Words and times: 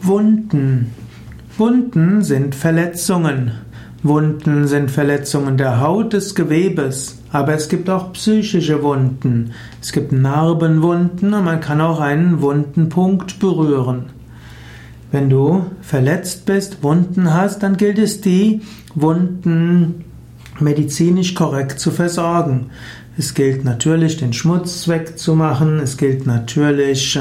Wunden. 0.00 0.94
Wunden 1.56 2.22
sind 2.22 2.54
Verletzungen. 2.54 3.52
Wunden 4.02 4.68
sind 4.68 4.90
Verletzungen 4.90 5.56
der 5.56 5.80
Haut, 5.80 6.12
des 6.12 6.34
Gewebes. 6.34 7.18
Aber 7.32 7.54
es 7.54 7.68
gibt 7.68 7.90
auch 7.90 8.12
psychische 8.12 8.82
Wunden. 8.82 9.52
Es 9.82 9.92
gibt 9.92 10.12
Narbenwunden 10.12 11.34
und 11.34 11.44
man 11.44 11.60
kann 11.60 11.80
auch 11.80 12.00
einen 12.00 12.40
wunden 12.40 12.88
Punkt 12.88 13.40
berühren. 13.40 14.06
Wenn 15.10 15.30
du 15.30 15.66
verletzt 15.80 16.46
bist, 16.46 16.82
Wunden 16.82 17.34
hast, 17.34 17.62
dann 17.62 17.76
gilt 17.76 17.98
es, 17.98 18.20
die 18.20 18.60
Wunden 18.94 20.04
medizinisch 20.60 21.34
korrekt 21.34 21.80
zu 21.80 21.90
versorgen. 21.90 22.70
Es 23.20 23.34
gilt 23.34 23.64
natürlich, 23.64 24.16
den 24.16 24.32
Schmutz 24.32 24.86
wegzumachen, 24.86 25.80
es 25.80 25.96
gilt 25.96 26.24
natürlich, 26.24 27.18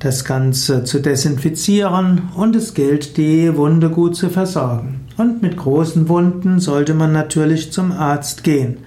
das 0.00 0.24
Ganze 0.24 0.82
zu 0.82 0.98
desinfizieren 1.00 2.22
und 2.34 2.56
es 2.56 2.74
gilt, 2.74 3.16
die 3.16 3.56
Wunde 3.56 3.88
gut 3.88 4.16
zu 4.16 4.30
versorgen. 4.30 5.02
Und 5.16 5.40
mit 5.40 5.56
großen 5.56 6.08
Wunden 6.08 6.58
sollte 6.58 6.92
man 6.92 7.12
natürlich 7.12 7.70
zum 7.70 7.92
Arzt 7.92 8.42
gehen. 8.42 8.78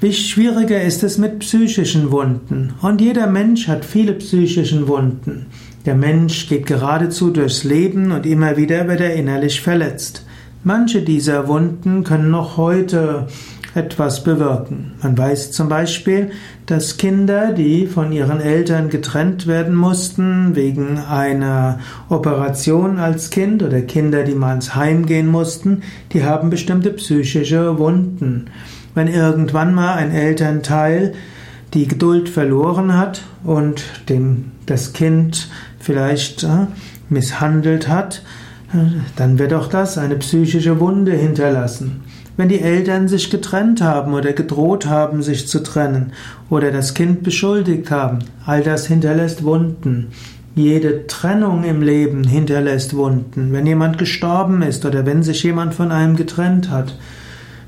Wie 0.00 0.14
schwieriger 0.14 0.82
ist 0.82 1.04
es 1.04 1.18
mit 1.18 1.40
psychischen 1.40 2.10
Wunden? 2.10 2.72
Und 2.80 3.02
jeder 3.02 3.26
Mensch 3.26 3.68
hat 3.68 3.84
viele 3.84 4.14
psychischen 4.14 4.88
Wunden. 4.88 5.44
Der 5.84 5.94
Mensch 5.94 6.48
geht 6.48 6.64
geradezu 6.64 7.30
durchs 7.30 7.64
Leben 7.64 8.12
und 8.12 8.24
immer 8.24 8.56
wieder 8.56 8.88
wird 8.88 9.02
er 9.02 9.14
innerlich 9.14 9.60
verletzt. 9.60 10.24
Manche 10.62 11.02
dieser 11.02 11.48
Wunden 11.48 12.02
können 12.02 12.30
noch 12.30 12.56
heute 12.56 13.26
etwas 13.74 14.22
bewirken. 14.22 14.92
Man 15.02 15.18
weiß 15.18 15.50
zum 15.52 15.68
Beispiel, 15.68 16.30
dass 16.66 16.96
Kinder, 16.96 17.52
die 17.52 17.86
von 17.86 18.12
ihren 18.12 18.40
Eltern 18.40 18.88
getrennt 18.88 19.46
werden 19.46 19.74
mussten 19.74 20.54
wegen 20.54 20.98
einer 20.98 21.80
Operation 22.08 22.98
als 22.98 23.30
Kind 23.30 23.62
oder 23.62 23.82
Kinder, 23.82 24.22
die 24.22 24.34
mal 24.34 24.54
ins 24.54 24.74
Heim 24.74 25.06
gehen 25.06 25.26
mussten, 25.26 25.82
die 26.12 26.24
haben 26.24 26.50
bestimmte 26.50 26.90
psychische 26.90 27.78
Wunden. 27.78 28.46
Wenn 28.94 29.08
irgendwann 29.08 29.74
mal 29.74 29.94
ein 29.94 30.12
Elternteil 30.12 31.14
die 31.74 31.88
Geduld 31.88 32.28
verloren 32.28 32.96
hat 32.96 33.22
und 33.42 33.84
dem, 34.08 34.52
das 34.66 34.92
Kind 34.92 35.48
vielleicht 35.80 36.44
äh, 36.44 36.66
misshandelt 37.08 37.88
hat, 37.88 38.22
dann 39.16 39.38
wird 39.38 39.52
auch 39.54 39.68
das 39.68 39.98
eine 39.98 40.16
psychische 40.16 40.80
Wunde 40.80 41.12
hinterlassen. 41.12 42.02
Wenn 42.36 42.48
die 42.48 42.60
Eltern 42.60 43.06
sich 43.06 43.30
getrennt 43.30 43.80
haben 43.80 44.12
oder 44.12 44.32
gedroht 44.32 44.86
haben, 44.86 45.22
sich 45.22 45.46
zu 45.46 45.62
trennen 45.62 46.12
oder 46.50 46.72
das 46.72 46.94
Kind 46.94 47.22
beschuldigt 47.22 47.90
haben, 47.90 48.20
all 48.44 48.62
das 48.62 48.86
hinterlässt 48.86 49.44
Wunden. 49.44 50.08
Jede 50.56 51.06
Trennung 51.06 51.64
im 51.64 51.82
Leben 51.82 52.24
hinterlässt 52.24 52.96
Wunden. 52.96 53.52
Wenn 53.52 53.66
jemand 53.66 53.98
gestorben 53.98 54.62
ist 54.62 54.84
oder 54.84 55.06
wenn 55.06 55.22
sich 55.22 55.42
jemand 55.44 55.74
von 55.74 55.92
einem 55.92 56.16
getrennt 56.16 56.70
hat, 56.70 56.96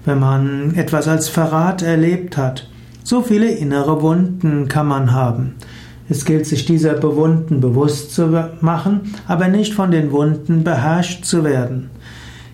wenn 0.04 0.18
man 0.18 0.74
etwas 0.74 1.06
als 1.08 1.28
Verrat 1.28 1.82
erlebt 1.82 2.36
hat, 2.36 2.68
so 3.04 3.22
viele 3.22 3.48
innere 3.48 4.02
Wunden 4.02 4.68
kann 4.68 4.88
man 4.88 5.12
haben. 5.12 5.54
Es 6.08 6.24
gilt 6.24 6.46
sich 6.46 6.64
dieser 6.64 6.94
Bewunden 6.94 7.60
bewusst 7.60 8.14
zu 8.14 8.50
machen, 8.60 9.12
aber 9.26 9.48
nicht 9.48 9.74
von 9.74 9.90
den 9.90 10.12
Wunden 10.12 10.62
beherrscht 10.62 11.24
zu 11.24 11.42
werden. 11.42 11.90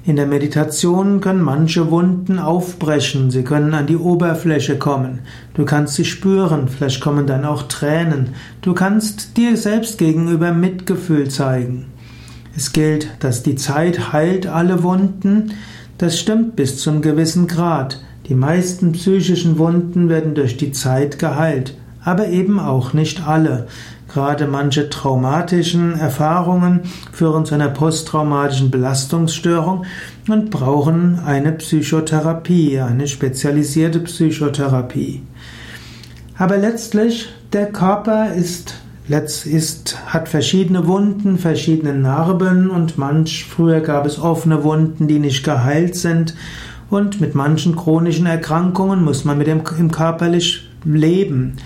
In 0.04 0.16
der 0.16 0.26
Meditation 0.26 1.20
können 1.20 1.42
manche 1.42 1.92
Wunden 1.92 2.40
aufbrechen, 2.40 3.30
sie 3.30 3.44
können 3.44 3.72
an 3.72 3.86
die 3.86 3.96
Oberfläche 3.96 4.76
kommen. 4.76 5.20
Du 5.54 5.64
kannst 5.64 5.94
sie 5.94 6.04
spüren, 6.04 6.66
vielleicht 6.66 7.00
kommen 7.00 7.28
dann 7.28 7.44
auch 7.44 7.64
Tränen. 7.64 8.30
Du 8.62 8.74
kannst 8.74 9.36
dir 9.36 9.56
selbst 9.56 9.98
gegenüber 9.98 10.52
Mitgefühl 10.52 11.28
zeigen. 11.28 11.86
Es 12.56 12.72
gilt, 12.72 13.08
dass 13.20 13.44
die 13.44 13.54
Zeit 13.54 14.12
heilt 14.12 14.48
alle 14.48 14.82
Wunden. 14.82 15.52
Das 15.98 16.18
stimmt 16.18 16.56
bis 16.56 16.78
zum 16.78 17.00
gewissen 17.00 17.46
Grad. 17.46 18.02
Die 18.28 18.34
meisten 18.34 18.92
psychischen 18.92 19.56
Wunden 19.56 20.08
werden 20.08 20.34
durch 20.34 20.56
die 20.56 20.72
Zeit 20.72 21.20
geheilt, 21.20 21.76
aber 22.04 22.28
eben 22.28 22.58
auch 22.58 22.92
nicht 22.92 23.26
alle. 23.26 23.66
Gerade 24.12 24.46
manche 24.46 24.90
traumatischen 24.90 25.98
Erfahrungen 25.98 26.80
führen 27.12 27.46
zu 27.46 27.54
einer 27.54 27.68
posttraumatischen 27.68 28.70
Belastungsstörung 28.70 29.86
und 30.28 30.50
brauchen 30.50 31.20
eine 31.24 31.52
Psychotherapie, 31.52 32.78
eine 32.78 33.08
spezialisierte 33.08 34.00
Psychotherapie. 34.00 35.22
Aber 36.36 36.58
letztlich, 36.58 37.28
der 37.52 37.66
Körper 37.66 38.34
ist, 38.34 38.74
ist, 39.08 39.98
hat 40.06 40.28
verschiedene 40.28 40.86
Wunden, 40.86 41.38
verschiedene 41.38 41.94
Narben 41.94 42.68
und 42.68 42.98
manch, 42.98 43.46
früher 43.48 43.80
gab 43.80 44.06
es 44.06 44.18
offene 44.18 44.62
Wunden, 44.62 45.08
die 45.08 45.18
nicht 45.18 45.44
geheilt 45.44 45.96
sind 45.96 46.34
und 46.90 47.20
mit 47.20 47.34
manchen 47.34 47.76
chronischen 47.76 48.26
Erkrankungen 48.26 49.02
muss 49.02 49.24
man 49.24 49.38
mit 49.38 49.46
dem 49.46 49.62
im 49.78 49.90
körperlich 49.90 50.68
leben 50.84 51.56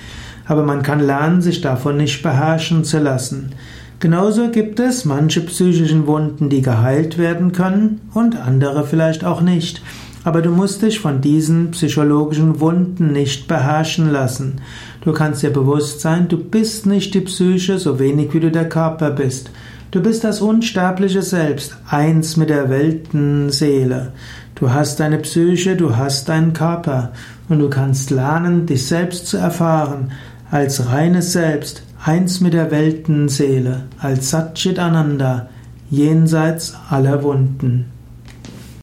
aber 0.46 0.62
man 0.62 0.82
kann 0.82 1.00
lernen, 1.00 1.42
sich 1.42 1.60
davon 1.60 1.96
nicht 1.96 2.22
beherrschen 2.22 2.84
zu 2.84 2.98
lassen. 2.98 3.52
Genauso 3.98 4.50
gibt 4.50 4.78
es 4.78 5.04
manche 5.04 5.40
psychischen 5.40 6.06
Wunden, 6.06 6.50
die 6.50 6.60
geheilt 6.60 7.16
werden 7.16 7.52
können 7.52 8.00
und 8.12 8.36
andere 8.36 8.84
vielleicht 8.84 9.24
auch 9.24 9.40
nicht. 9.40 9.82
Aber 10.22 10.42
du 10.42 10.50
musst 10.50 10.82
dich 10.82 11.00
von 11.00 11.20
diesen 11.20 11.70
psychologischen 11.70 12.60
Wunden 12.60 13.12
nicht 13.12 13.48
beherrschen 13.48 14.10
lassen. 14.10 14.60
Du 15.00 15.12
kannst 15.12 15.42
dir 15.42 15.50
bewusst 15.50 16.00
sein, 16.00 16.28
du 16.28 16.36
bist 16.36 16.84
nicht 16.84 17.14
die 17.14 17.20
Psyche, 17.20 17.78
so 17.78 17.98
wenig 17.98 18.34
wie 18.34 18.40
du 18.40 18.50
der 18.50 18.68
Körper 18.68 19.10
bist. 19.10 19.50
Du 19.92 20.02
bist 20.02 20.24
das 20.24 20.40
unsterbliche 20.40 21.22
Selbst, 21.22 21.76
eins 21.88 22.36
mit 22.36 22.50
der 22.50 22.68
Weltenseele. 22.68 24.12
Du 24.56 24.72
hast 24.72 25.00
deine 25.00 25.18
Psyche, 25.18 25.76
du 25.76 25.96
hast 25.96 26.28
deinen 26.28 26.52
Körper 26.52 27.12
und 27.48 27.60
du 27.60 27.70
kannst 27.70 28.10
lernen, 28.10 28.66
dich 28.66 28.86
selbst 28.86 29.26
zu 29.26 29.36
erfahren 29.36 30.10
als 30.50 30.86
reines 30.86 31.32
Selbst, 31.32 31.82
eins 32.04 32.40
mit 32.40 32.54
der 32.54 32.70
Weltenseele, 32.70 33.84
als 33.98 34.30
Satchit 34.30 34.78
Ananda, 34.78 35.48
jenseits 35.90 36.74
aller 36.88 37.22
Wunden. 37.22 37.95